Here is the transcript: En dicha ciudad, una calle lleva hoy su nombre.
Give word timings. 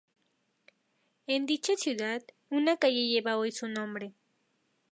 En 1.27 1.45
dicha 1.45 1.75
ciudad, 1.75 2.23
una 2.49 2.75
calle 2.77 3.05
lleva 3.07 3.37
hoy 3.37 3.51
su 3.51 3.67
nombre. 3.67 4.15